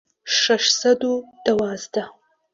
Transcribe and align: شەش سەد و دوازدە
شەش 0.37 0.65
سەد 0.79 0.99
و 1.11 1.13
دوازدە 1.45 2.03